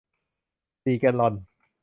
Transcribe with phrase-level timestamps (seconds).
[0.83, 1.33] สี่แกลลอน